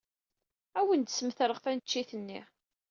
Ad 0.79 0.79
awen-d-smetreɣ 0.85 1.59
taneččit-nni. 1.59 2.41